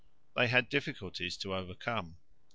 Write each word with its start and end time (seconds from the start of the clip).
They 0.35 0.47
had 0.47 0.67
difficulties 0.67 1.37
to 1.37 1.53
overcome. 1.53 2.17